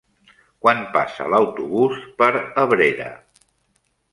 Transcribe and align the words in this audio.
Quan 0.65 0.79
passa 0.95 1.27
l'autobús 1.33 1.99
per 2.23 2.31
Abrera? 2.65 3.11